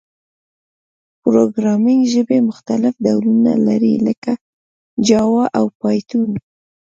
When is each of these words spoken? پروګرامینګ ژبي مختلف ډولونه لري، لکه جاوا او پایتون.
پروګرامینګ 1.23 2.01
ژبي 2.13 2.39
مختلف 2.49 2.93
ډولونه 3.05 3.51
لري، 3.67 3.93
لکه 4.07 4.31
جاوا 5.07 5.45
او 5.57 5.65
پایتون. 5.79 6.29